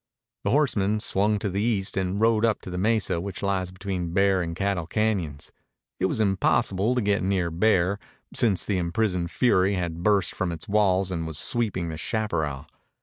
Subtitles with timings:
[0.43, 4.13] The horsemen swung to the east and rode up to the mesa which lies between
[4.13, 5.51] Bear and Cattle Cañons.
[5.99, 7.99] It was impossible to get near Bear,
[8.33, 12.65] since the imprisoned fury had burst from its walls and was sweeping the chaparral.